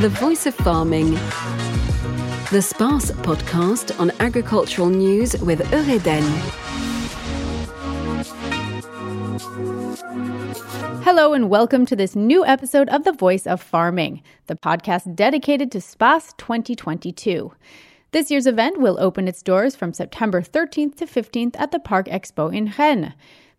The 0.00 0.08
Voice 0.08 0.46
of 0.46 0.54
Farming. 0.54 1.10
The 2.50 2.62
SPACE 2.62 3.10
podcast 3.20 4.00
on 4.00 4.10
agricultural 4.18 4.88
news 4.88 5.38
with 5.42 5.60
Eureden. 5.70 6.22
Hello, 11.04 11.34
and 11.34 11.50
welcome 11.50 11.84
to 11.84 11.94
this 11.94 12.16
new 12.16 12.46
episode 12.46 12.88
of 12.88 13.04
The 13.04 13.12
Voice 13.12 13.46
of 13.46 13.60
Farming, 13.60 14.22
the 14.46 14.56
podcast 14.56 15.14
dedicated 15.14 15.70
to 15.72 15.82
SPACE 15.82 16.32
2022. 16.38 17.52
This 18.12 18.30
year's 18.30 18.46
event 18.46 18.80
will 18.80 18.98
open 18.98 19.28
its 19.28 19.42
doors 19.42 19.76
from 19.76 19.92
September 19.92 20.40
13th 20.40 20.96
to 20.96 21.04
15th 21.04 21.56
at 21.60 21.72
the 21.72 21.78
Parc 21.78 22.06
Expo 22.06 22.50
in 22.50 22.72
Rennes. 22.78 23.12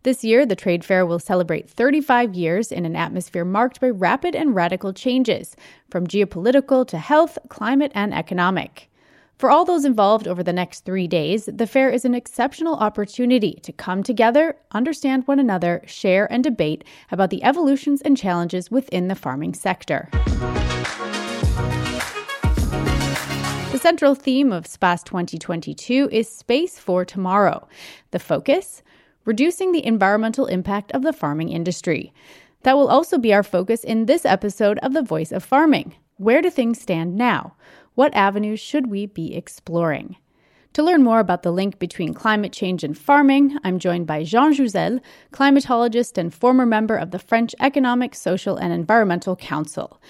This 0.04 0.24
year, 0.24 0.44
the 0.44 0.56
trade 0.56 0.84
fair 0.84 1.06
will 1.06 1.20
celebrate 1.20 1.70
35 1.70 2.34
years 2.34 2.72
in 2.72 2.84
an 2.84 2.96
atmosphere 2.96 3.44
marked 3.44 3.80
by 3.80 3.88
rapid 3.88 4.34
and 4.34 4.52
radical 4.52 4.92
changes, 4.92 5.54
from 5.90 6.08
geopolitical 6.08 6.84
to 6.88 6.98
health, 6.98 7.38
climate, 7.48 7.92
and 7.94 8.12
economic. 8.12 8.90
For 9.38 9.48
all 9.48 9.64
those 9.64 9.84
involved 9.84 10.26
over 10.26 10.42
the 10.42 10.52
next 10.52 10.84
three 10.84 11.06
days, 11.06 11.48
the 11.52 11.68
fair 11.68 11.88
is 11.88 12.04
an 12.04 12.16
exceptional 12.16 12.74
opportunity 12.74 13.60
to 13.62 13.72
come 13.72 14.02
together, 14.02 14.56
understand 14.72 15.28
one 15.28 15.38
another, 15.38 15.82
share, 15.86 16.30
and 16.32 16.42
debate 16.42 16.82
about 17.12 17.30
the 17.30 17.44
evolutions 17.44 18.02
and 18.02 18.16
challenges 18.16 18.72
within 18.72 19.06
the 19.06 19.14
farming 19.14 19.54
sector. 19.54 20.08
The 23.70 23.78
central 23.80 24.16
theme 24.16 24.52
of 24.52 24.66
SPACE 24.66 25.04
2022 25.04 26.08
is 26.10 26.28
Space 26.28 26.80
for 26.80 27.04
Tomorrow. 27.04 27.68
The 28.10 28.18
focus? 28.18 28.82
Reducing 29.24 29.72
the 29.72 29.84
environmental 29.84 30.46
impact 30.46 30.92
of 30.92 31.02
the 31.02 31.12
farming 31.12 31.50
industry. 31.50 32.12
That 32.62 32.76
will 32.76 32.88
also 32.88 33.18
be 33.18 33.34
our 33.34 33.42
focus 33.42 33.84
in 33.84 34.06
this 34.06 34.24
episode 34.24 34.78
of 34.78 34.92
The 34.92 35.02
Voice 35.02 35.32
of 35.32 35.44
Farming. 35.44 35.94
Where 36.16 36.40
do 36.40 36.50
things 36.50 36.80
stand 36.80 37.16
now? 37.16 37.54
What 37.94 38.14
avenues 38.14 38.60
should 38.60 38.86
we 38.86 39.06
be 39.06 39.34
exploring? 39.34 40.16
To 40.74 40.82
learn 40.82 41.02
more 41.02 41.20
about 41.20 41.42
the 41.42 41.52
link 41.52 41.78
between 41.78 42.14
climate 42.14 42.52
change 42.52 42.82
and 42.82 42.96
farming, 42.96 43.58
I'm 43.62 43.78
joined 43.78 44.06
by 44.06 44.24
Jean 44.24 44.54
Jouzel, 44.54 45.00
climatologist 45.30 46.16
and 46.16 46.32
former 46.32 46.64
member 46.64 46.96
of 46.96 47.10
the 47.10 47.18
French 47.18 47.54
Economic, 47.60 48.14
Social 48.14 48.56
and 48.56 48.72
Environmental 48.72 49.36
Council. 49.36 50.00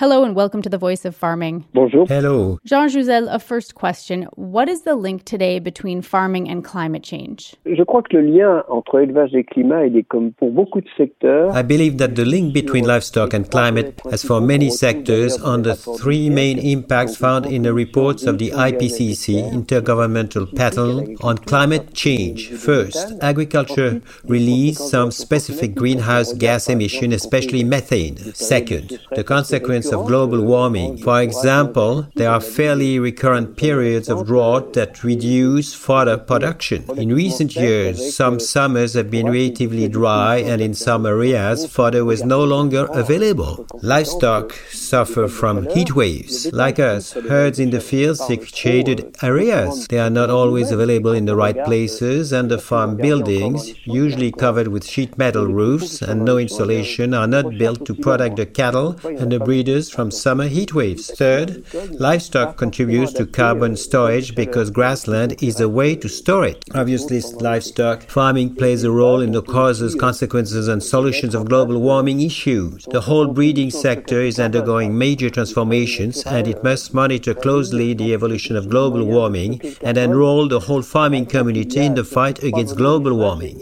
Hello 0.00 0.24
and 0.24 0.34
welcome 0.34 0.62
to 0.62 0.70
the 0.70 0.78
Voice 0.78 1.04
of 1.04 1.14
Farming. 1.14 1.66
Bonjour. 1.74 2.06
Hello. 2.06 2.58
Jean 2.64 2.88
Jouzel, 2.88 3.28
a 3.30 3.38
first 3.38 3.74
question. 3.74 4.26
What 4.34 4.66
is 4.66 4.84
the 4.84 4.94
link 4.94 5.26
today 5.26 5.58
between 5.58 6.00
farming 6.00 6.48
and 6.48 6.64
climate 6.64 7.02
change? 7.02 7.54
Je 7.66 7.82
crois 7.84 8.00
que 8.00 8.16
le 8.16 8.22
lien 8.22 8.64
entre 8.70 9.00
élevage 9.00 9.34
et 9.34 9.44
climat, 9.44 9.84
il 9.84 9.98
est 9.98 10.08
comme 10.08 10.32
pour 10.32 10.52
beaucoup 10.52 10.80
de 10.80 10.88
secteurs. 10.96 11.54
I 11.54 11.62
believe 11.62 11.98
that 11.98 12.14
the 12.14 12.24
link 12.24 12.54
between 12.54 12.86
livestock 12.86 13.34
and 13.34 13.44
climate, 13.50 14.00
as 14.10 14.24
for 14.24 14.40
many 14.40 14.70
sectors, 14.70 15.36
on 15.42 15.60
the 15.64 15.74
three 15.74 16.30
main 16.30 16.58
impacts 16.58 17.14
found 17.14 17.44
in 17.44 17.60
the 17.60 17.74
reports 17.74 18.24
of 18.24 18.38
the 18.38 18.52
IPCC 18.52 19.52
Intergovernmental 19.52 20.46
Panel 20.56 21.14
on 21.22 21.36
Climate 21.36 21.92
Change. 21.92 22.48
First, 22.52 23.12
agriculture 23.20 24.00
released 24.24 24.88
some 24.88 25.10
specific 25.10 25.74
greenhouse 25.74 26.32
gas 26.32 26.70
emission, 26.70 27.12
especially 27.12 27.64
methane. 27.64 28.16
Second, 28.32 28.98
the 29.14 29.22
consequence 29.22 29.89
of 29.92 30.06
global 30.06 30.42
warming. 30.44 30.98
For 30.98 31.20
example, 31.20 32.06
there 32.14 32.30
are 32.30 32.40
fairly 32.40 32.98
recurrent 32.98 33.56
periods 33.56 34.08
of 34.08 34.26
drought 34.26 34.72
that 34.74 35.02
reduce 35.02 35.74
fodder 35.74 36.18
production. 36.18 36.84
In 36.96 37.14
recent 37.14 37.56
years, 37.56 38.16
some 38.16 38.40
summers 38.40 38.94
have 38.94 39.10
been 39.10 39.26
relatively 39.26 39.88
dry, 39.88 40.36
and 40.36 40.60
in 40.60 40.74
some 40.74 41.06
areas, 41.06 41.66
fodder 41.66 42.04
was 42.04 42.24
no 42.24 42.44
longer 42.44 42.86
available. 42.92 43.66
Livestock 43.82 44.52
suffer 44.70 45.28
from 45.28 45.68
heat 45.70 45.94
waves. 45.94 46.50
Like 46.52 46.78
us, 46.78 47.12
herds 47.12 47.58
in 47.58 47.70
the 47.70 47.80
fields 47.80 48.20
seek 48.20 48.46
shaded 48.46 49.16
areas. 49.22 49.86
They 49.88 49.98
are 49.98 50.10
not 50.10 50.30
always 50.30 50.70
available 50.70 51.12
in 51.12 51.26
the 51.26 51.36
right 51.36 51.64
places, 51.64 52.32
and 52.32 52.50
the 52.50 52.58
farm 52.58 52.96
buildings, 52.96 53.74
usually 53.84 54.32
covered 54.32 54.68
with 54.68 54.86
sheet 54.86 55.16
metal 55.18 55.46
roofs 55.46 56.02
and 56.02 56.24
no 56.24 56.38
insulation, 56.38 57.14
are 57.14 57.26
not 57.26 57.56
built 57.58 57.86
to 57.86 57.94
protect 57.94 58.36
the 58.36 58.46
cattle 58.46 58.96
and 59.04 59.32
the 59.32 59.40
breeders 59.40 59.79
from 59.88 60.10
summer 60.10 60.48
heat 60.48 60.74
waves. 60.74 61.10
Third, 61.16 61.64
livestock 61.92 62.56
contributes 62.56 63.12
to 63.14 63.26
carbon 63.26 63.76
storage 63.76 64.34
because 64.34 64.70
grassland 64.70 65.42
is 65.42 65.60
a 65.60 65.68
way 65.68 65.94
to 65.96 66.08
store 66.08 66.44
it. 66.44 66.64
Obviously, 66.74 67.20
livestock 67.40 68.02
farming 68.02 68.56
plays 68.56 68.82
a 68.84 68.90
role 68.90 69.20
in 69.20 69.32
the 69.32 69.42
causes, 69.42 69.94
consequences, 69.94 70.68
and 70.68 70.82
solutions 70.82 71.34
of 71.34 71.48
global 71.48 71.80
warming 71.80 72.20
issues. 72.20 72.84
The 72.90 73.02
whole 73.02 73.28
breeding 73.28 73.70
sector 73.70 74.20
is 74.20 74.40
undergoing 74.40 74.98
major 74.98 75.30
transformations, 75.30 76.24
and 76.24 76.48
it 76.48 76.64
must 76.64 76.92
monitor 76.92 77.34
closely 77.34 77.94
the 77.94 78.12
evolution 78.12 78.56
of 78.56 78.68
global 78.68 79.04
warming 79.04 79.60
and 79.82 79.96
enroll 79.96 80.48
the 80.48 80.60
whole 80.60 80.82
farming 80.82 81.26
community 81.26 81.80
in 81.80 81.94
the 81.94 82.04
fight 82.04 82.42
against 82.42 82.76
global 82.76 83.16
warming. 83.16 83.58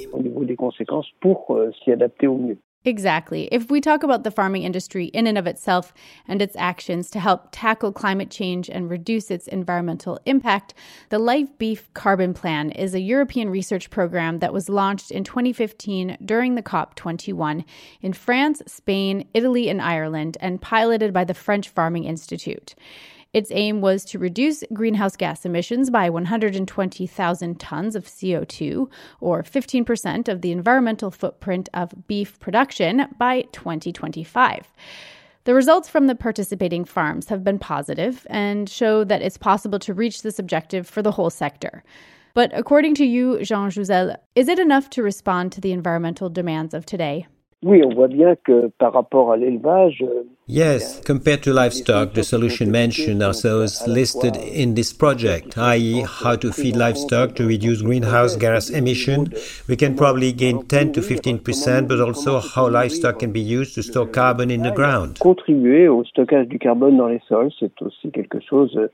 Exactly. 2.89 3.51
If 3.53 3.71
we 3.71 3.83
talk 3.83 4.03
about 4.03 4.25
the 4.25 4.31
farming 4.31 4.63
industry 4.63 5.07
in 5.09 5.27
and 5.27 5.37
of 5.37 5.47
itself 5.47 5.93
and 6.27 6.41
its 6.41 6.57
actions 6.57 7.11
to 7.11 7.21
help 7.21 7.49
tackle 7.53 7.93
climate 7.93 8.31
change 8.31 8.71
and 8.71 8.89
reduce 8.89 9.31
its 9.31 9.47
environmental 9.47 10.19
impact, 10.25 10.73
the 11.11 11.19
Life 11.19 11.51
Beef 11.59 11.93
Carbon 11.93 12.33
Plan 12.33 12.71
is 12.71 12.95
a 12.95 13.01
European 13.01 13.51
research 13.51 13.91
program 13.91 14.39
that 14.39 14.55
was 14.55 14.71
launched 14.71 15.11
in 15.11 15.23
2015 15.23 16.17
during 16.25 16.55
the 16.55 16.63
COP21 16.63 17.67
in 18.01 18.15
France, 18.15 18.63
Spain, 18.67 19.29
Italy, 19.35 19.69
and 19.69 19.83
Ireland, 19.83 20.39
and 20.41 20.63
piloted 20.63 21.13
by 21.13 21.25
the 21.25 21.35
French 21.35 21.69
Farming 21.69 22.05
Institute. 22.05 22.75
Its 23.35 23.51
aim 23.53 23.83
was 23.83 24.05
to 24.07 24.19
reduce 24.19 24.65
greenhouse 24.73 25.15
gas 25.15 25.45
emissions 25.45 25.91
by 25.91 26.09
120,000 26.09 27.61
tons 27.61 27.95
of 27.95 28.07
CO2, 28.07 28.91
or 29.21 29.43
15% 29.43 30.29
of 30.29 30.41
the 30.41 30.51
environmental 30.51 31.11
footprint 31.11 31.69
of 31.75 31.93
beef 32.07 32.41
production 32.41 33.07
by 33.19 33.43
2025. 33.53 34.73
The 35.45 35.55
results 35.55 35.89
from 35.89 36.07
the 36.07 36.15
participating 36.15 36.85
farms 36.85 37.29
have 37.29 37.45
been 37.45 37.59
positive 37.59 38.27
and 38.31 38.69
show 38.69 39.05
that 39.05 39.23
it's 39.23 39.39
possible 39.39 39.79
to 39.81 39.95
reach 39.95 40.23
this 40.23 40.39
objective 40.39 40.87
for 40.87 41.03
the 41.03 41.13
whole 41.13 41.31
sector. 41.31 41.83
But 42.35 42.51
according 42.55 42.95
to 42.97 43.05
you, 43.05 43.43
Jean 43.45 43.71
Jouzel, 43.71 44.17
is 44.35 44.49
it 44.49 44.59
enough 44.59 44.91
to 44.91 45.03
respond 45.03 45.53
to 45.53 45.61
the 45.61 45.73
environmental 45.73 46.31
demands 46.31 46.73
of 46.73 46.87
today? 46.87 47.27
Oui, 47.65 47.83
on 47.85 47.93
voit 47.93 48.07
bien 48.07 48.37
que 48.37 48.69
par 48.79 48.93
rapport 48.93 49.33
à 49.33 49.37
l'élevage, 49.37 50.03
euh, 50.03 50.23
Yes, 50.47 51.03
compared 51.05 51.43
to 51.43 51.53
livestock, 51.53 52.15
the 52.15 52.23
solution 52.23 52.71
mentioned 52.71 53.21
are 53.21 53.35
those 53.35 53.87
listed 53.87 54.35
in 54.37 54.75
this 54.75 54.95
project, 54.95 55.59
i.e., 55.59 56.05
how 56.23 56.37
to 56.37 56.53
feed 56.53 56.75
livestock 56.75 57.35
to 57.35 57.45
reduce 57.45 57.83
greenhouse 57.83 58.37
gas 58.37 58.71
emission. 58.71 59.31
We 59.69 59.77
can 59.77 59.95
probably 59.95 60.33
gain 60.33 60.63
10 60.67 60.93
to 60.95 61.03
15 61.03 61.41
percent, 61.41 61.89
but 61.89 62.01
also 62.01 62.41
how 62.41 62.69
livestock 62.71 63.19
can 63.19 63.33
be 63.33 63.41
used 63.41 63.75
to 63.75 63.83
store 63.83 64.07
carbon 64.07 64.51
in 64.51 64.63
the 64.63 64.71
ground. 64.71 65.19
contribuer 65.19 65.89
au 65.89 66.05
stockage 66.05 66.49
du 66.49 66.59
carbone 66.59 66.97
dans 66.97 67.09
les 67.09 67.21
sols, 67.29 67.51
c'est 67.59 67.83
aussi 67.83 68.11
quelque 68.11 68.39
chose 68.41 68.75
euh, 68.77 68.89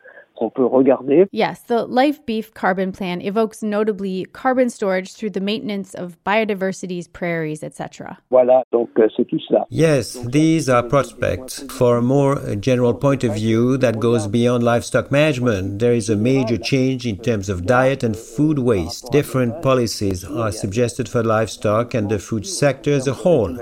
qu'on 0.44 0.50
peut 0.50 0.66
regarder. 0.66 1.26
Yes, 1.32 1.62
the 1.66 1.86
Life 1.86 2.24
Beef 2.26 2.52
Carbon 2.52 2.92
Plan 2.92 3.20
evokes 3.20 3.62
notably 3.62 4.26
carbon 4.32 4.68
storage 4.68 5.14
through 5.14 5.30
the 5.30 5.40
maintenance 5.40 5.94
of 5.94 6.16
biodiversities, 6.24 7.10
prairies, 7.10 7.62
etc. 7.62 8.18
Voilà, 8.30 8.62
donc 8.72 8.90
euh, 8.98 9.08
c'est 9.16 9.24
tout 9.24 9.40
cela. 9.48 9.66
Yes, 9.70 10.18
these 10.30 10.68
are 10.68 10.82
prospects. 10.82 11.64
For 11.70 11.96
a 11.96 12.02
more 12.02 12.38
uh, 12.38 12.54
general 12.56 12.94
point 12.94 13.24
of 13.24 13.34
view 13.34 13.76
that 13.78 13.98
goes 13.98 14.26
beyond 14.26 14.62
livestock 14.62 15.10
management, 15.10 15.78
there 15.78 15.94
is 15.94 16.10
a 16.10 16.16
major 16.16 16.58
change 16.58 17.06
in 17.06 17.16
terms 17.16 17.48
of 17.48 17.64
diet 17.66 18.02
and 18.02 18.16
food 18.16 18.58
waste. 18.58 19.10
Different 19.10 19.62
policies 19.62 20.24
are 20.24 20.52
suggested 20.52 21.08
for 21.08 21.22
livestock 21.22 21.94
and 21.94 22.08
the 22.08 22.18
food 22.18 22.46
sector 22.46 22.92
as 22.92 23.06
a 23.06 23.12
whole. 23.12 23.56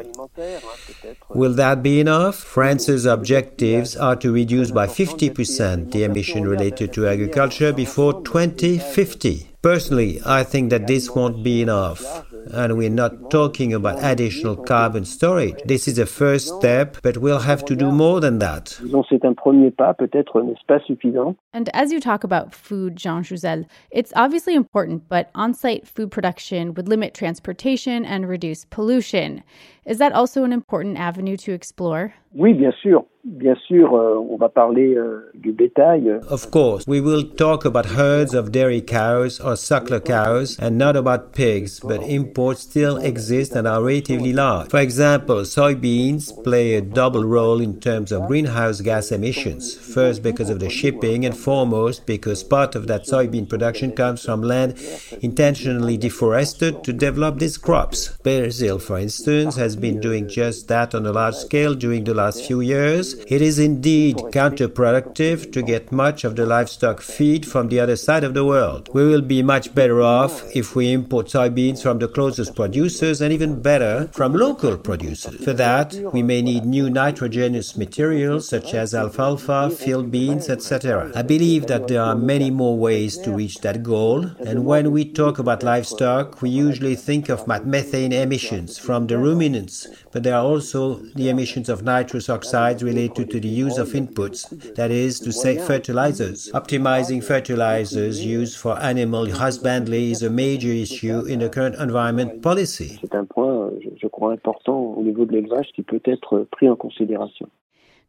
Will 1.29 1.53
that 1.55 1.83
be 1.83 2.01
enough? 2.01 2.37
France's 2.37 3.05
objectives 3.05 3.95
are 3.97 4.17
to 4.17 4.33
reduce 4.33 4.71
by 4.71 4.87
50% 4.87 5.93
the 5.93 6.05
emission 6.05 6.49
related 6.49 6.95
to 6.95 7.07
agriculture 7.07 7.73
before 7.73 8.23
2050. 8.23 9.51
Personally, 9.61 10.21
I 10.25 10.43
think 10.43 10.71
that 10.71 10.87
this 10.87 11.11
won't 11.11 11.43
be 11.45 11.61
enough. 11.61 12.32
And 12.53 12.77
we're 12.77 12.91
not 12.91 13.31
talking 13.31 13.73
about 13.73 13.99
additional 14.03 14.57
carbon 14.57 15.05
storage. 15.05 15.57
This 15.65 15.89
is 15.89 15.99
a 15.99 16.07
first 16.07 16.49
step, 16.57 16.99
but 17.03 17.19
we'll 17.19 17.41
have 17.41 17.65
to 17.65 17.75
do 17.75 17.91
more 17.91 18.21
than 18.21 18.39
that. 18.41 18.79
C'est 19.09 19.25
un 19.25 19.35
premier 19.35 19.71
pas, 19.71 19.95
peut-être 19.95 20.43
n'est-ce 20.43 20.65
pas 20.67 20.81
suffisant. 20.87 21.37
And 21.53 21.69
as 21.75 21.93
you 21.93 22.01
talk 22.01 22.25
about 22.25 22.55
food, 22.55 22.97
Jean 22.97 23.23
Jouzel, 23.23 23.65
it's 23.91 24.13
obviously 24.17 24.55
important, 24.55 25.09
but 25.09 25.31
on 25.35 25.55
site 25.55 25.87
food 25.87 26.11
production 26.11 26.75
would 26.75 26.89
limit 26.89 27.15
transportation 27.15 28.05
and 28.05 28.29
reduce 28.29 28.65
pollution. 28.67 29.43
Is 29.85 29.99
that 29.99 30.13
also 30.13 30.45
an 30.45 30.53
important 30.53 30.99
avenue 30.99 31.37
to 31.39 31.53
explore? 31.53 32.15
Oui, 32.35 32.55
bien 32.55 32.73
sûr. 32.83 33.05
Bien 33.25 33.55
sûr, 33.69 33.95
euh, 33.95 34.17
on 34.19 34.37
va 34.37 34.49
parler 34.49 34.97
euh, 34.97 35.31
du 35.35 35.53
bétail. 35.53 36.19
Of 36.29 36.51
course, 36.51 36.85
we 36.89 37.01
will 37.01 37.23
talk 37.37 37.65
about 37.65 37.87
herds 37.97 38.35
of 38.35 38.51
dairy 38.51 38.83
cows 38.83 39.39
or 39.39 39.55
suckler 39.55 40.01
cows 40.01 40.59
and 40.61 40.77
not 40.77 40.97
about 40.97 41.33
pigs, 41.33 41.79
but 41.79 42.03
imports 42.03 42.63
still 42.63 42.97
exist 42.97 43.55
and 43.55 43.65
are 43.65 43.81
relatively 43.81 44.33
large. 44.33 44.71
For 44.71 44.81
example, 44.81 45.45
soybeans 45.45 46.33
play 46.43 46.75
a 46.75 46.81
double 46.81 47.23
role 47.23 47.61
in 47.61 47.79
terms 47.79 48.11
of 48.11 48.27
greenhouse 48.27 48.81
gas 48.81 49.13
emissions. 49.13 49.73
First, 49.73 50.25
because 50.25 50.51
of 50.51 50.59
the 50.59 50.69
shipping, 50.69 51.25
and 51.25 51.37
foremost, 51.37 52.07
because 52.07 52.43
part 52.43 52.75
of 52.75 52.89
that 52.89 53.05
soybean 53.05 53.49
production 53.49 53.93
comes 53.93 54.25
from 54.25 54.43
land 54.43 54.75
intentionally 55.21 55.97
deforested 55.97 56.83
to 56.83 56.93
develop 56.93 57.39
these 57.39 57.57
crops. 57.57 58.19
Brazil, 58.25 58.81
for 58.81 58.99
instance, 58.99 59.55
has 59.55 59.77
been 59.77 60.01
doing 60.01 60.29
just 60.29 60.67
that 60.67 60.93
on 60.93 61.07
a 61.07 61.13
large 61.13 61.37
scale 61.37 61.77
during 61.77 62.03
the 62.03 62.15
last 62.23 62.47
few 62.47 62.61
years 62.61 63.15
it 63.37 63.43
is 63.43 63.59
indeed 63.59 64.17
counterproductive 64.39 65.53
to 65.55 65.61
get 65.73 65.93
much 66.05 66.25
of 66.25 66.37
the 66.37 66.47
livestock 66.55 67.01
feed 67.01 67.43
from 67.53 67.69
the 67.69 67.81
other 67.81 67.97
side 67.97 68.25
of 68.25 68.35
the 68.35 68.45
world. 68.45 68.89
We 68.93 69.07
will 69.07 69.27
be 69.35 69.43
much 69.43 69.75
better 69.75 69.99
off 70.03 70.35
if 70.55 70.75
we 70.77 70.93
import 70.93 71.27
soybeans 71.27 71.83
from 71.83 71.99
the 71.99 72.09
closest 72.09 72.55
producers 72.55 73.21
and 73.21 73.33
even 73.33 73.61
better 73.61 74.09
from 74.13 74.33
local 74.35 74.77
producers. 74.79 75.45
For 75.45 75.55
that, 75.55 75.95
we 76.13 76.23
may 76.23 76.41
need 76.43 76.65
new 76.65 76.91
nitrogenous 76.91 77.77
materials 77.77 78.49
such 78.49 78.75
as 78.75 78.95
alfalfa, 78.95 79.71
field 79.71 80.11
beans, 80.11 80.49
etc. 80.49 81.11
I 81.15 81.23
believe 81.23 81.67
that 81.67 81.89
there 81.89 82.03
are 82.03 82.15
many 82.15 82.51
more 82.51 82.77
ways 82.77 83.19
to 83.25 83.33
reach 83.33 83.57
that 83.61 83.83
goal, 83.83 84.19
and 84.47 84.65
when 84.65 84.93
we 84.93 85.05
talk 85.05 85.39
about 85.39 85.63
livestock, 85.63 86.43
we 86.43 86.51
usually 86.51 86.97
think 86.97 87.29
of 87.29 87.47
methane 87.75 88.13
emissions 88.13 88.79
from 88.79 89.07
the 89.07 89.19
ruminants, 89.19 89.87
but 90.13 90.23
there 90.23 90.37
are 90.37 90.45
also 90.45 90.83
the 91.19 91.29
emissions 91.29 91.69
of 91.69 91.83
nitrous 92.13 92.29
oxides 92.29 92.83
related 92.83 93.03
related 93.03 93.31
to 93.31 93.41
the 93.41 93.49
use 93.49 93.79
of 93.79 93.89
inputs, 93.89 94.49
that 94.75 94.91
is 94.91 95.21
to 95.21 95.33
say 95.33 95.59
fertilizers. 95.59 96.51
Optimizing 96.53 97.23
fertilizers 97.23 98.25
used 98.25 98.57
for 98.59 98.79
animal 98.83 99.31
husbandry 99.31 100.11
is 100.11 100.23
a 100.23 100.31
major 100.31 100.69
issue 100.69 101.25
in 101.27 101.39
the 101.41 101.49
current 101.49 101.77
environment 101.77 102.43
policy. 102.43 102.99
C'est 103.01 103.15
un 103.15 103.25
point, 103.25 103.71
je 104.01 104.09
crois, 104.09 104.33
important 104.33 104.95
au 104.97 105.03
niveau 105.03 105.25
de 105.25 105.33
l'élevage 105.33 105.69
qui 105.75 105.83
peut 105.83 106.03
être 106.05 106.47
pris 106.51 106.69
en 106.69 106.77
considération. 106.77 107.49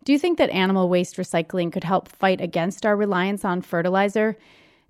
Do 0.06 0.12
you 0.12 0.20
think 0.20 0.38
that 0.38 0.50
animal 0.50 0.90
waste 0.90 1.18
recycling 1.18 1.72
could 1.72 1.86
help 1.86 2.10
fight 2.10 2.42
against 2.42 2.86
our 2.86 2.98
reliance 2.98 3.46
on 3.46 3.62
fertilizer? 3.62 4.36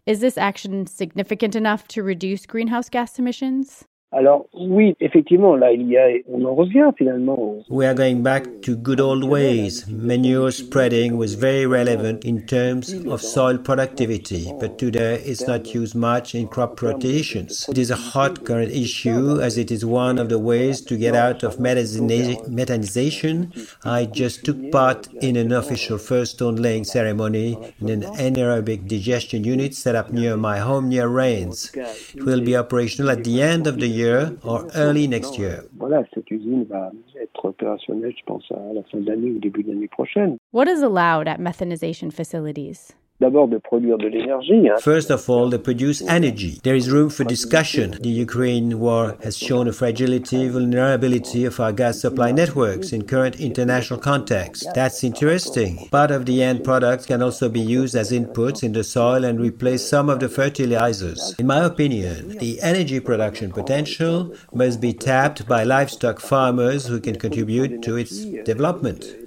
Is 0.07 0.19
this 0.19 0.37
action 0.37 0.87
significant 0.87 1.55
enough 1.55 1.87
to 1.89 2.01
reduce 2.01 2.47
greenhouse 2.47 2.89
gas 2.89 3.19
emissions? 3.19 3.85
Alors 4.15 4.45
oui, 4.53 4.95
effectivement, 4.99 5.55
là, 5.55 5.71
il 5.71 5.87
y 5.87 5.97
a, 5.97 6.07
on 6.31 6.45
en 6.45 6.53
revient 6.53 6.91
finalement. 6.95 7.63
We 7.69 7.87
are 7.87 7.95
going 7.95 8.21
back 8.21 8.61
to 8.61 8.75
good 8.75 8.99
old 8.99 9.23
ways. 9.23 9.85
Manure 9.87 10.51
spreading 10.51 11.17
was 11.17 11.33
very 11.33 11.65
relevant 11.65 12.23
in 12.23 12.45
terms 12.45 12.93
of 12.93 13.21
soil 13.21 13.57
productivity, 13.57 14.53
but 14.59 14.77
today 14.77 15.19
it's 15.25 15.47
not 15.47 15.73
used 15.73 15.95
much 15.95 16.35
in 16.35 16.47
crop 16.47 16.79
rotations. 16.81 17.65
It 17.69 17.79
is 17.79 17.89
a 17.89 17.95
hot 17.95 18.45
current 18.45 18.71
issue 18.71 19.39
as 19.41 19.57
it 19.57 19.71
is 19.71 19.83
one 19.83 20.19
of 20.19 20.29
the 20.29 20.37
ways 20.37 20.81
to 20.81 20.95
get 20.95 21.15
out 21.15 21.41
of 21.41 21.57
methanization. 21.57 23.51
I 23.83 24.05
just 24.05 24.45
took 24.45 24.71
part 24.71 25.07
in 25.21 25.35
an 25.35 25.51
official 25.51 25.97
first 25.97 26.33
stone 26.33 26.57
laying 26.57 26.83
ceremony 26.83 27.57
in 27.79 27.89
an 27.89 28.03
anaerobic 28.03 28.87
digestion 28.87 29.43
unit 29.43 29.73
set 29.73 29.95
up 29.95 30.11
near 30.11 30.37
my 30.37 30.59
home 30.59 30.89
near 30.89 31.07
Rennes. 31.07 31.71
It 31.73 32.23
will 32.23 32.41
be 32.41 32.55
operational 32.55 33.09
at 33.09 33.23
the 33.23 33.41
end 33.41 33.65
of 33.65 33.79
the 33.79 33.87
year 33.87 34.02
year 34.03 34.31
or 34.43 34.65
early 34.75 35.07
next 35.07 35.37
year. 35.37 35.59
Euh, 35.59 35.69
voilà, 35.77 36.03
cette 36.13 36.29
usine 36.29 36.65
va 36.69 36.91
être 37.21 37.45
opérationnelle, 37.45 38.13
je 38.17 38.23
pense, 38.25 38.43
à 38.51 38.73
la 38.73 38.83
fin 38.83 38.99
de 38.99 39.07
l'année 39.07 39.31
ou 39.31 39.39
début 39.39 39.63
de 39.63 39.69
l'année 39.69 39.87
prochaine. 39.87 40.37
What 40.51 40.65
is 40.67 40.83
allowed 40.83 41.27
at 41.27 41.39
methanization 41.39 42.11
facilities? 42.11 42.95
First 43.21 45.09
of 45.11 45.29
all, 45.29 45.49
they 45.49 45.57
produce 45.57 46.01
energy. 46.01 46.59
There 46.63 46.75
is 46.75 46.91
room 46.91 47.09
for 47.09 47.23
discussion. 47.23 47.91
The 48.01 48.09
Ukraine 48.09 48.79
war 48.79 49.17
has 49.23 49.37
shown 49.37 49.67
a 49.67 49.71
fragility, 49.71 50.49
vulnerability 50.49 51.45
of 51.45 51.59
our 51.59 51.71
gas 51.71 52.01
supply 52.01 52.31
networks 52.31 52.91
in 52.91 53.03
current 53.03 53.39
international 53.39 53.99
context. 53.99 54.67
That's 54.75 55.03
interesting. 55.05 55.87
Part 55.89 56.11
of 56.11 56.25
the 56.25 56.43
end 56.43 56.65
products 56.65 57.05
can 57.05 57.21
also 57.21 57.47
be 57.47 57.61
used 57.61 57.95
as 57.95 58.11
inputs 58.11 58.61
in 58.61 58.73
the 58.73 58.83
soil 58.83 59.23
and 59.23 59.39
replace 59.39 59.87
some 59.87 60.09
of 60.09 60.19
the 60.19 60.27
fertilizers. 60.27 61.35
In 61.39 61.47
my 61.47 61.63
opinion, 61.63 62.37
the 62.39 62.61
energy 62.61 62.99
production 62.99 63.51
potential 63.51 64.35
must 64.53 64.81
be 64.81 64.91
tapped 64.91 65.47
by 65.47 65.63
livestock 65.63 66.19
farmers 66.19 66.87
who 66.87 66.99
can 66.99 67.17
contribute 67.17 67.83
to 67.83 67.95
its 67.95 68.25
development. 68.43 69.22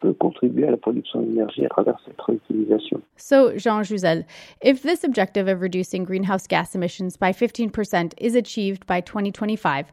Peut 0.00 0.14
contribuer 0.14 0.66
à 0.66 0.70
la 0.70 0.76
production 0.76 1.20
d'énergie 1.22 1.64
à 1.64 1.68
travers 1.68 1.98
cette 2.04 2.20
réutilisation. 2.20 3.00
So, 3.16 3.56
Jean 3.56 3.82
Jouzel, 3.82 4.24
if 4.60 4.82
this 4.82 5.04
objective 5.04 5.48
of 5.48 5.60
reducing 5.60 6.04
greenhouse 6.04 6.46
gas 6.46 6.74
emissions 6.74 7.16
by 7.16 7.32
15% 7.32 8.14
is 8.18 8.34
achieved 8.34 8.86
by 8.86 9.00
2025, 9.00 9.92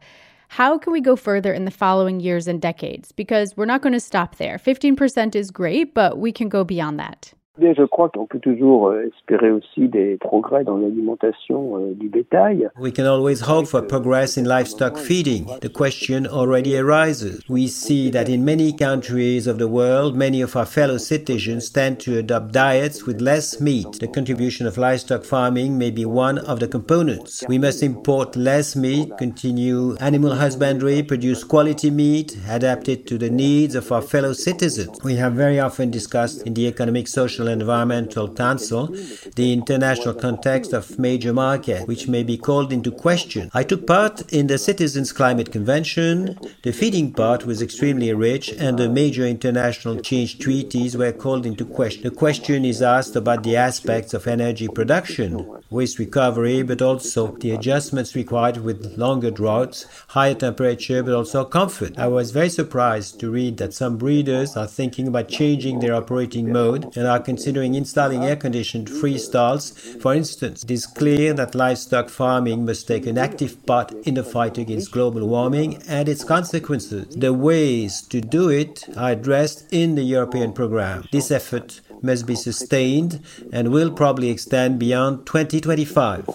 how 0.49 0.77
can 0.77 0.93
we 0.93 1.01
go 1.01 1.15
further 1.15 1.53
in 1.53 1.65
the 1.65 1.71
following 1.71 2.19
years 2.19 2.47
and 2.47 2.61
decades? 2.61 3.11
Because 3.11 3.55
we're 3.57 3.65
not 3.65 3.81
going 3.81 3.93
to 3.93 3.99
stop 3.99 4.35
there. 4.37 4.57
15% 4.57 5.35
is 5.35 5.51
great, 5.51 5.93
but 5.93 6.17
we 6.17 6.31
can 6.31 6.49
go 6.49 6.63
beyond 6.63 6.99
that. 6.99 7.33
Je 7.59 7.83
crois 7.85 8.09
qu'on 8.09 8.25
peut 8.25 8.39
toujours 8.39 8.89
euh, 8.89 9.07
espérer 9.07 9.51
aussi 9.51 9.87
des 9.87 10.17
progrès 10.17 10.63
dans 10.63 10.77
l'alimentation 10.77 11.77
euh, 11.77 11.93
du 11.93 12.09
bétail. 12.09 12.69
We 12.79 12.91
can 12.93 13.05
always 13.05 13.41
hope 13.41 13.67
for 13.67 13.81
euh, 13.81 13.87
progress 13.87 14.37
in 14.37 14.43
livestock 14.43 14.97
feeding. 14.97 15.45
The 15.61 15.71
question 15.71 16.25
already 16.25 16.77
arises. 16.77 17.41
We 17.49 17.67
see 17.67 18.11
that 18.11 18.29
in 18.29 18.43
many 18.43 18.73
countries 18.73 19.47
of 19.47 19.57
the 19.57 19.67
world, 19.67 20.15
many 20.15 20.41
of 20.41 20.55
our 20.55 20.65
fellow 20.65 20.97
citizens 20.97 21.71
tend 21.71 21.99
to 22.01 22.17
adopt 22.17 22.51
diets 22.51 23.05
with 23.05 23.21
less 23.21 23.61
meat. 23.61 23.99
The 23.99 24.07
contribution 24.07 24.67
of 24.67 24.77
livestock 24.77 25.23
farming 25.23 25.77
may 25.77 25.91
be 25.91 26.05
one 26.05 26.39
of 26.39 26.59
the 26.59 26.67
components. 26.67 27.43
We 27.47 27.57
must 27.57 27.81
import 27.81 28.35
less 28.35 28.75
meat, 28.75 29.17
continue 29.17 29.95
animal 29.97 30.35
husbandry, 30.35 31.03
produce 31.03 31.43
quality 31.43 31.89
meat, 31.89 32.37
adapted 32.49 33.07
to 33.07 33.17
the 33.17 33.29
needs 33.29 33.75
of 33.75 33.91
our 33.91 34.01
fellow 34.01 34.33
citizens. 34.33 34.97
We 35.03 35.15
have 35.15 35.33
very 35.33 35.59
often 35.59 35.91
discussed 35.91 36.41
in 36.43 36.53
the 36.53 36.67
economic, 36.67 37.07
social, 37.07 37.44
Environmental 37.47 38.27
Council 38.29 38.95
the 39.35 39.53
international 39.53 40.13
context 40.13 40.73
of 40.73 40.97
major 40.99 41.33
markets, 41.33 41.87
which 41.87 42.07
may 42.07 42.23
be 42.23 42.37
called 42.37 42.71
into 42.71 42.91
question. 42.91 43.49
I 43.53 43.63
took 43.63 43.85
part 43.87 44.31
in 44.33 44.47
the 44.47 44.57
Citizens 44.57 45.11
Climate 45.11 45.51
Convention. 45.51 46.37
The 46.63 46.71
feeding 46.71 47.13
part 47.13 47.45
was 47.45 47.61
extremely 47.61 48.13
rich, 48.13 48.49
and 48.49 48.77
the 48.77 48.89
major 48.89 49.25
international 49.25 49.99
change 49.99 50.39
treaties 50.39 50.95
were 50.95 51.11
called 51.11 51.45
into 51.45 51.65
question. 51.65 52.03
The 52.03 52.11
question 52.11 52.65
is 52.65 52.81
asked 52.81 53.15
about 53.15 53.43
the 53.43 53.55
aspects 53.55 54.13
of 54.13 54.27
energy 54.27 54.67
production, 54.67 55.61
waste 55.69 55.99
recovery, 55.99 56.63
but 56.63 56.81
also 56.81 57.35
the 57.37 57.51
adjustments 57.51 58.15
required 58.15 58.57
with 58.57 58.97
longer 58.97 59.31
droughts, 59.31 59.85
higher 60.09 60.33
temperature, 60.33 61.03
but 61.03 61.13
also 61.13 61.43
comfort. 61.45 61.97
I 61.97 62.07
was 62.07 62.31
very 62.31 62.49
surprised 62.49 63.19
to 63.19 63.31
read 63.31 63.57
that 63.57 63.73
some 63.73 63.97
breeders 63.97 64.55
are 64.55 64.67
thinking 64.67 65.07
about 65.07 65.27
changing 65.27 65.79
their 65.79 65.95
operating 65.95 66.51
mode 66.51 66.95
and 66.95 67.07
are 67.07 67.19
considering 67.35 67.75
installing 67.75 68.23
air 68.23 68.37
conditioned 68.37 68.89
free 68.89 69.17
stalls. 69.17 69.71
For 70.03 70.13
instance, 70.15 70.63
it 70.63 70.71
is 70.71 70.87
clear 70.87 71.33
that 71.33 71.53
livestock 71.53 72.07
farming 72.07 72.65
must 72.65 72.87
take 72.87 73.05
an 73.05 73.17
active 73.17 73.53
part 73.65 73.91
in 74.07 74.13
the 74.13 74.23
fight 74.23 74.57
against 74.57 74.93
global 74.93 75.27
warming 75.27 75.83
and 75.85 76.07
its 76.07 76.23
consequences. 76.23 77.13
The 77.13 77.33
ways 77.33 78.01
to 78.03 78.21
do 78.21 78.47
it 78.47 78.87
are 78.95 79.11
addressed 79.11 79.65
in 79.73 79.95
the 79.95 80.03
European 80.03 80.53
program. 80.53 81.03
This 81.11 81.29
effort 81.29 81.81
must 82.01 82.25
be 82.25 82.35
sustained 82.35 83.21
and 83.51 83.73
will 83.73 83.91
probably 83.91 84.29
extend 84.29 84.79
beyond 84.79 85.25
2025. 85.25 86.29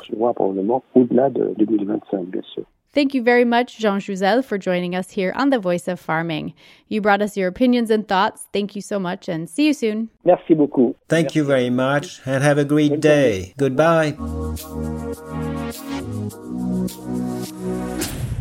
Thank 2.92 3.14
you 3.14 3.22
very 3.22 3.44
much, 3.44 3.78
Jean 3.78 4.00
Jouzel, 4.00 4.44
for 4.44 4.58
joining 4.58 4.96
us 4.96 5.10
here 5.10 5.32
on 5.36 5.50
The 5.50 5.60
Voice 5.60 5.86
of 5.86 6.00
Farming. 6.00 6.54
You 6.88 7.00
brought 7.00 7.22
us 7.22 7.36
your 7.36 7.46
opinions 7.46 7.88
and 7.88 8.08
thoughts. 8.08 8.48
Thank 8.52 8.74
you 8.74 8.82
so 8.82 8.98
much 8.98 9.28
and 9.28 9.48
see 9.48 9.68
you 9.68 9.74
soon. 9.74 10.10
Merci 10.24 10.54
beaucoup. 10.54 10.96
Thank 11.08 11.26
Merci. 11.26 11.38
you 11.38 11.44
very 11.44 11.70
much 11.70 12.20
and 12.26 12.42
have 12.42 12.58
a 12.58 12.64
great 12.64 13.00
day. 13.00 13.54
Goodbye. 13.56 14.16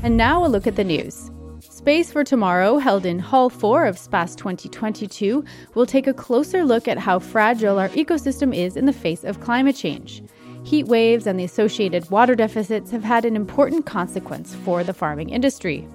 And 0.02 0.18
now 0.18 0.44
a 0.44 0.48
look 0.48 0.66
at 0.66 0.78
the 0.78 0.84
news. 0.84 1.30
Space 1.60 2.12
for 2.12 2.24
Tomorrow, 2.24 2.80
held 2.80 3.06
in 3.06 3.20
Hall 3.20 3.52
4 3.52 3.86
of 3.86 4.00
SPACE 4.00 4.36
2022, 4.36 5.46
will 5.76 5.86
take 5.86 6.08
a 6.08 6.14
closer 6.14 6.66
look 6.66 6.88
at 6.88 6.98
how 6.98 7.20
fragile 7.20 7.78
our 7.78 7.90
ecosystem 7.90 8.56
is 8.56 8.76
in 8.76 8.86
the 8.86 8.94
face 8.94 9.24
of 9.24 9.42
climate 9.42 9.76
change. 9.76 10.24
Heat 10.64 10.88
waves 10.88 11.26
and 11.26 11.40
the 11.40 11.44
associated 11.44 12.10
water 12.12 12.36
deficits 12.36 12.92
have 12.92 13.04
had 13.04 13.26
an 13.26 13.36
important 13.36 13.86
consequence 13.86 14.56
for 14.56 14.84
the 14.84 14.94
farming 14.94 15.30
industry. 15.30 15.88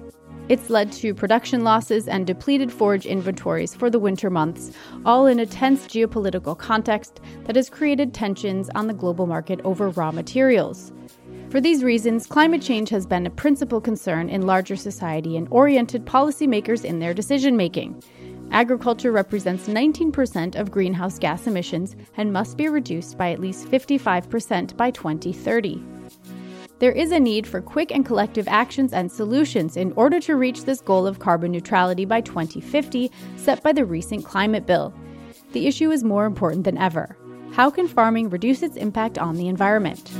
It's 0.47 0.69
led 0.69 0.91
to 0.93 1.15
production 1.15 1.63
losses 1.63 2.07
and 2.07 2.27
depleted 2.27 2.71
forage 2.71 3.05
inventories 3.05 3.73
for 3.73 3.89
the 3.89 3.97
winter 3.97 4.29
months, 4.29 4.71
all 5.03 5.25
in 5.25 5.39
a 5.39 5.45
tense 5.45 5.87
geopolitical 5.87 6.55
context 6.57 7.19
that 7.45 7.55
has 7.55 7.69
created 7.69 8.13
tensions 8.13 8.69
on 8.75 8.85
the 8.85 8.93
global 8.93 9.25
market 9.25 9.59
over 9.63 9.89
raw 9.89 10.11
materials. 10.11 10.91
For 11.49 11.61
these 11.61 11.83
reasons, 11.83 12.27
climate 12.27 12.61
change 12.61 12.89
has 12.89 13.07
been 13.07 13.25
a 13.25 13.31
principal 13.31 13.81
concern 13.81 14.29
in 14.29 14.45
larger 14.45 14.75
society 14.75 15.37
and 15.37 15.47
oriented 15.49 16.05
policymakers 16.05 16.83
in 16.83 16.99
their 16.99 17.13
decision 17.13 17.55
making. 17.55 18.03
Agriculture 18.51 19.11
represents 19.11 19.67
19% 19.67 20.55
of 20.55 20.71
greenhouse 20.71 21.19
gas 21.19 21.47
emissions 21.47 21.95
and 22.17 22.31
must 22.31 22.57
be 22.57 22.67
reduced 22.69 23.17
by 23.17 23.31
at 23.31 23.39
least 23.39 23.67
55% 23.67 24.77
by 24.77 24.91
2030. 24.91 25.83
There 26.79 26.91
is 26.91 27.11
a 27.11 27.19
need 27.19 27.47
for 27.47 27.61
quick 27.61 27.91
and 27.91 28.05
collective 28.05 28.47
actions 28.47 28.93
and 28.93 29.11
solutions 29.11 29.77
in 29.77 29.93
order 29.93 30.19
to 30.21 30.35
reach 30.35 30.65
this 30.65 30.81
goal 30.81 31.07
of 31.07 31.19
carbon 31.19 31.51
neutrality 31.51 32.05
by 32.05 32.21
2050 32.21 33.11
set 33.37 33.63
by 33.63 33.71
the 33.71 33.85
recent 33.85 34.25
climate 34.25 34.65
bill. 34.65 34.93
The 35.53 35.67
issue 35.67 35.91
is 35.91 36.03
more 36.03 36.25
important 36.25 36.65
than 36.65 36.77
ever. 36.77 37.17
How 37.53 37.69
can 37.69 37.87
farming 37.87 38.29
reduce 38.29 38.61
its 38.61 38.75
impact 38.75 39.17
on 39.17 39.35
the 39.35 39.47
environment? 39.47 40.11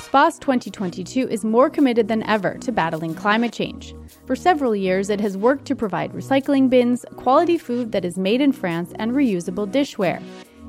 SPACE 0.00 0.38
2022 0.38 1.28
is 1.28 1.44
more 1.44 1.70
committed 1.70 2.08
than 2.08 2.22
ever 2.24 2.54
to 2.58 2.72
battling 2.72 3.14
climate 3.14 3.52
change. 3.52 3.94
For 4.30 4.36
several 4.36 4.76
years, 4.76 5.10
it 5.10 5.20
has 5.22 5.36
worked 5.36 5.64
to 5.64 5.74
provide 5.74 6.12
recycling 6.12 6.70
bins, 6.70 7.04
quality 7.16 7.58
food 7.58 7.90
that 7.90 8.04
is 8.04 8.16
made 8.16 8.40
in 8.40 8.52
France, 8.52 8.92
and 8.94 9.10
reusable 9.10 9.68
dishware. 9.68 10.22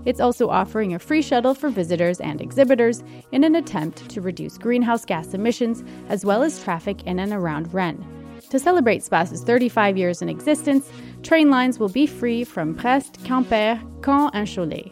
It's 0.03 0.20
also 0.20 0.50
offering 0.50 0.96
a 0.96 1.00
free 1.00 1.22
shuttle 1.22 1.53
for 1.53 1.70
visitors 1.70 2.20
and 2.20 2.41
exhibitors 2.41 3.03
in 3.32 3.44
an 3.44 3.53
attempt 3.53 4.10
to 4.10 4.20
reduce 4.20 4.58
greenhouse 4.58 5.06
gas 5.06 5.36
emissions 5.36 5.84
as 6.10 6.25
well 6.25 6.41
as 6.41 6.63
traffic 6.63 7.03
in 7.03 7.20
and 7.20 7.34
around 7.34 7.72
Rennes. 7.72 8.03
To 8.50 8.58
celebrate 8.58 9.03
SPACE's 9.03 9.44
35 9.44 9.96
years 9.96 10.24
in 10.24 10.30
existence, 10.30 10.89
train 11.22 11.51
lines 11.51 11.77
will 11.77 11.88
be 11.88 12.08
free 12.08 12.44
from 12.44 12.74
Brest, 12.74 13.20
Quimper, 13.25 13.80
Caen, 14.01 14.32
and 14.34 14.48
Cholet. 14.48 14.91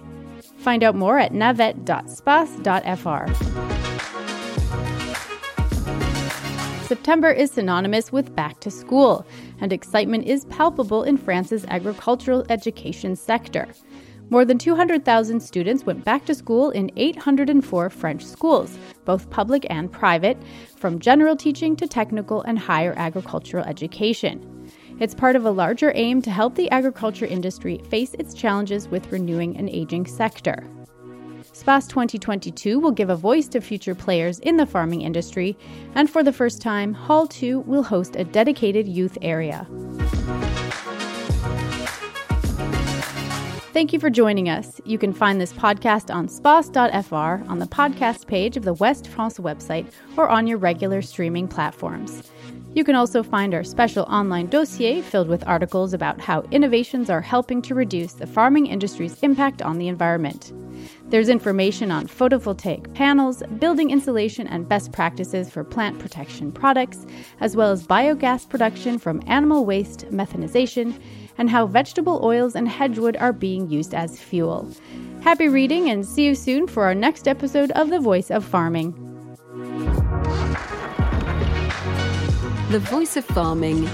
Find 0.59 0.83
out 0.83 0.93
more 0.93 1.17
at 1.17 1.33
navette.space.fr. 1.33 3.78
September 6.89 7.29
is 7.29 7.51
synonymous 7.51 8.12
with 8.12 8.36
back 8.36 8.60
to 8.62 8.72
school, 8.72 9.24
and 9.62 9.72
excitement 9.72 10.25
is 10.25 10.46
palpable 10.46 11.03
in 11.03 11.17
France's 11.17 11.63
agricultural 11.65 12.43
education 12.50 13.15
sector. 13.15 13.67
More 14.31 14.43
than 14.43 14.58
200,000 14.58 15.39
students 15.39 15.86
went 15.86 16.03
back 16.03 16.25
to 16.25 16.34
school 16.34 16.72
in 16.72 16.89
804 16.96 17.91
French 17.91 18.25
schools, 18.25 18.75
both 19.05 19.29
public 19.29 19.67
and 19.69 19.91
private, 19.91 20.36
from 20.77 20.98
general 20.98 21.36
teaching 21.36 21.75
to 21.75 21.86
technical 21.86 22.41
and 22.41 22.58
higher 22.58 22.96
agricultural 22.98 23.65
education. 23.65 24.67
It's 25.00 25.13
part 25.13 25.36
of 25.36 25.46
a 25.46 25.51
larger 25.51 25.91
aim 25.93 26.24
to 26.24 26.31
help 26.31 26.55
the 26.55 26.72
agriculture 26.72 27.27
industry 27.27 27.84
face 27.91 28.15
its 28.15 28.34
challenges 28.34 28.88
with 28.88 29.12
renewing 29.12 29.58
an 29.58 29.69
aging 29.69 30.08
sector. 30.08 30.63
SPACE 31.59 31.87
2022 31.87 32.79
will 32.79 32.91
give 32.91 33.09
a 33.09 33.17
voice 33.17 33.49
to 33.49 33.59
future 33.59 33.93
players 33.93 34.39
in 34.39 34.55
the 34.55 34.65
farming 34.65 35.01
industry, 35.01 35.57
and 35.93 36.09
for 36.09 36.23
the 36.23 36.31
first 36.31 36.61
time, 36.61 36.93
Hall 36.93 37.27
2 37.27 37.59
will 37.59 37.83
host 37.83 38.15
a 38.15 38.23
dedicated 38.23 38.87
youth 38.87 39.17
area. 39.21 39.67
Thank 43.73 43.91
you 43.91 43.99
for 43.99 44.09
joining 44.09 44.47
us. 44.47 44.79
You 44.85 44.97
can 44.97 45.11
find 45.11 45.41
this 45.41 45.51
podcast 45.51 46.15
on 46.15 46.29
space.fr 46.29 47.15
on 47.51 47.59
the 47.59 47.65
podcast 47.65 48.27
page 48.27 48.55
of 48.55 48.63
the 48.63 48.73
West 48.75 49.09
France 49.09 49.37
website 49.37 49.91
or 50.15 50.29
on 50.29 50.47
your 50.47 50.57
regular 50.57 51.01
streaming 51.01 51.49
platforms. 51.49 52.31
You 52.73 52.85
can 52.85 52.95
also 52.95 53.21
find 53.21 53.53
our 53.53 53.65
special 53.65 54.05
online 54.05 54.47
dossier 54.47 55.01
filled 55.01 55.27
with 55.27 55.45
articles 55.45 55.93
about 55.93 56.21
how 56.21 56.43
innovations 56.51 57.09
are 57.09 57.21
helping 57.21 57.61
to 57.63 57.75
reduce 57.75 58.13
the 58.13 58.27
farming 58.27 58.67
industry's 58.67 59.21
impact 59.23 59.61
on 59.61 59.77
the 59.77 59.89
environment. 59.89 60.53
There's 61.09 61.27
information 61.27 61.89
on 61.89 62.07
photovoltaic 62.07 62.93
panels, 62.93 63.41
building 63.57 63.89
insulation, 63.89 64.45
and 64.45 64.69
best 64.69 64.91
practices 64.91 65.49
for 65.49 65.63
plant 65.63 65.97
protection 65.97 66.51
products, 66.51 67.03
as 67.39 67.55
well 67.55 67.71
as 67.71 67.87
biogas 67.87 68.47
production 68.47 68.99
from 68.99 69.23
animal 69.25 69.65
waste, 69.65 70.05
methanization, 70.11 71.01
and 71.39 71.49
how 71.49 71.65
vegetable 71.65 72.19
oils 72.23 72.55
and 72.55 72.67
hedgewood 72.67 73.17
are 73.17 73.33
being 73.33 73.67
used 73.71 73.95
as 73.95 74.19
fuel. 74.19 74.71
Happy 75.21 75.47
reading 75.47 75.89
and 75.89 76.05
see 76.05 76.25
you 76.25 76.35
soon 76.35 76.67
for 76.67 76.83
our 76.83 76.93
next 76.93 77.27
episode 77.27 77.71
of 77.71 77.89
The 77.89 77.99
Voice 77.99 78.29
of 78.29 78.45
Farming. 78.45 78.93
The 82.69 82.79
Voice 82.79 83.17
of 83.17 83.25
Farming. 83.25 83.85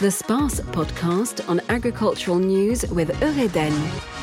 The 0.00 0.10
SPACE 0.10 0.60
podcast 0.60 1.48
on 1.48 1.62
agricultural 1.70 2.38
news 2.38 2.84
with 2.90 3.08
Eureden. 3.20 4.17